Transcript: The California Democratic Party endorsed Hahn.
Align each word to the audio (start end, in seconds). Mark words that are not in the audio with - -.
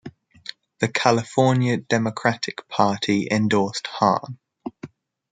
The 0.79 0.87
California 0.87 1.77
Democratic 1.77 2.67
Party 2.67 3.27
endorsed 3.29 3.85
Hahn. 3.85 4.39